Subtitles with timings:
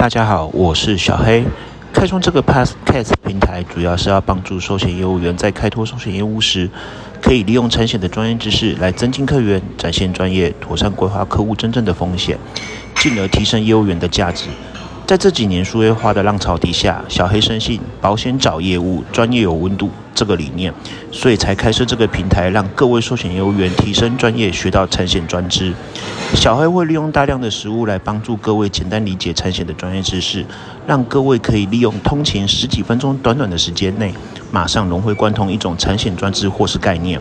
[0.00, 1.44] 大家好，我是小黑。
[1.92, 6.70] 开创这个 PassCast 平台，主要是要帮助寿险业务员在开拓寿险业务时，
[7.20, 12.38] 可以利用产险的专业知识来增进客源，展现专业，妥善规划客户真正的风险，
[12.96, 14.46] 进而提升业务员的价值。
[15.10, 20.72] 在这几年数位化的浪潮底下，小黑深信保险找业务，专业有温度这个理念，
[21.10, 25.74] 所以才开设这个平台，让各位寿险业务员提升专业，学到产险专知。
[26.36, 30.46] 小黑会利用大量的实物来帮助各位简单理解产险的专业知识，
[30.86, 34.14] 让各位可以利用通勤十几分钟短短的时间内，
[34.52, 37.20] 马上融会贯通一种产险专知或是概念，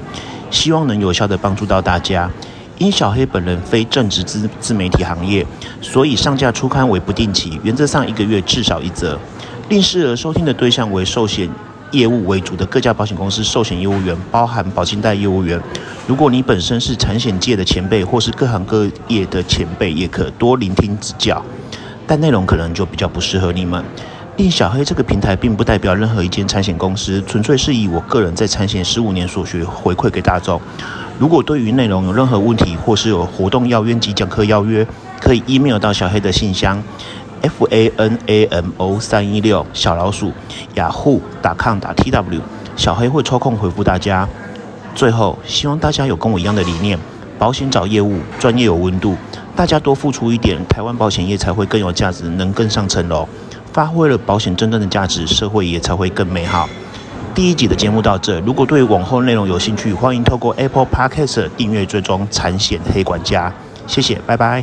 [0.51, 2.29] 希望能有效的帮助到大家。
[2.79, 5.45] 因小黑本人非正职自自媒体行业，
[5.81, 9.19] 所以上架出刊为不定期，原则上一个月至少一则。
[9.67, 11.49] 另适合收听的对象为寿险
[11.91, 15.61] 业务为主的各家保险公司寿险业务员，包含保金贷业务员。
[16.07, 21.43] 如果你本身是产险界的前辈，或是各行各业的前辈，也可多聆听指教。
[22.07, 23.83] 但内容可能就比较不适合你们。
[24.39, 30.61] 令小黑这个平台并不代表任何一间产险公司，纯粹是以我个人在产险十五年所学回馈给大众。
[31.19, 34.87] 如果对于内容有任何问题，或是有活动邀约及讲课邀约，
[35.19, 36.81] 可以 email 到小黑的信箱
[37.41, 40.31] f a n a m o 三一六小老鼠
[40.75, 42.39] 雅虎打 com 打 t w，
[42.77, 44.25] 小黑会抽空回复大家。
[44.95, 46.97] 最后，希望大家有跟我一样的理念，
[47.37, 49.17] 保险找业务，专业有温度，
[49.53, 53.27] 大家多付出一点，台湾保险业才会更有价值，能更上层楼，
[53.71, 56.67] 发挥了保险真正的价值，社会也才会更美好。
[57.33, 63.53] 第一集的节目到这，如果对往后内容有兴趣，欢迎透过 Apple Podcast 订阅追踪产险黑管家，
[63.87, 64.61] 谢谢，拜拜。